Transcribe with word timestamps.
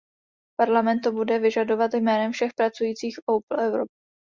Parlament 0.55 1.01
to 1.03 1.11
bude 1.11 1.39
vyžadovat 1.39 1.93
jménem 1.93 2.31
všech 2.31 2.53
pracujících 2.53 3.19
Opel 3.25 3.59
Europe. 3.59 3.93